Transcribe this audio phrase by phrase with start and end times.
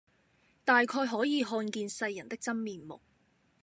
[0.65, 2.99] 大概可以看見世人的真面目；